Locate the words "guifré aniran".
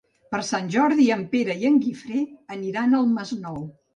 1.85-2.97